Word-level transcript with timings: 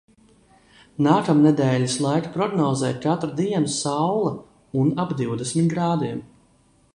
Nākamnedēļas 1.07 1.97
laika 2.05 2.31
prognozē 2.37 2.89
katru 3.03 3.29
dienu 3.41 3.71
saule 3.75 4.33
un 4.85 4.91
ap 5.05 5.15
divdesmit 5.21 5.71
grādiem. 5.77 6.27